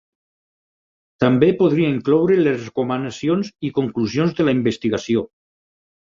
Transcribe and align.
També 1.23 1.49
podria 1.59 1.91
incloure 1.97 2.39
les 2.47 2.57
recomanacions 2.65 3.53
i 3.69 3.73
conclusions 3.77 4.35
de 4.41 4.49
la 4.51 4.57
investigació. 4.61 5.25